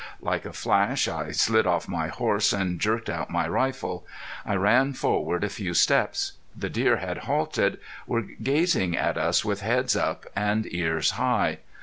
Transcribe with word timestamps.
Like 0.23 0.45
a 0.47 0.51
flash 0.51 1.07
I 1.07 1.29
slid 1.31 1.67
off 1.67 1.87
my 1.87 2.07
horse 2.07 2.53
and 2.53 2.79
jerked 2.79 3.07
out 3.07 3.29
my 3.29 3.47
rifle. 3.47 4.03
I 4.43 4.55
ran 4.55 4.93
forward 4.93 5.43
a 5.43 5.47
few 5.47 5.75
steps. 5.75 6.33
The 6.57 6.71
deer 6.71 6.97
had 6.97 7.19
halted 7.29 7.79
were 8.07 8.23
gazing 8.41 8.97
at 8.97 9.15
us 9.19 9.45
with 9.45 9.61
heads 9.61 9.95
up 9.95 10.25
and 10.35 10.65
ears 10.73 11.11
high. 11.11 11.59